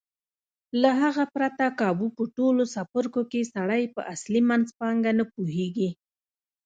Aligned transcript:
له 0.81 0.89
هغه 1.01 1.23
پرته 1.35 1.65
کابو 1.81 2.07
په 2.17 2.23
ټولو 2.37 2.63
څپرکو 2.73 3.21
کې 3.31 3.41
سړی 3.53 3.83
په 3.95 4.01
اصلي 4.13 4.41
منځپانګه 4.49 5.11
نه 5.19 5.25
پوهېږي. 5.33 5.89